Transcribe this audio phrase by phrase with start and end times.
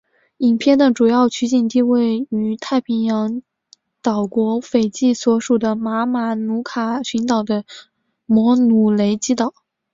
[0.37, 3.43] 影片的主要取景地位于太平洋
[4.01, 7.65] 岛国斐济所属的马马努卡群岛的
[8.25, 9.53] 摩努雷基岛。